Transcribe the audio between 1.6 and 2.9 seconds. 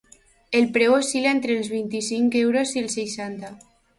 vint-i-cinc euros i